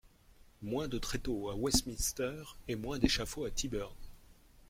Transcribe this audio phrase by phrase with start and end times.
[0.63, 3.93] Moins de tréteaux à Westminster et moins d’échafauds à Tyburn!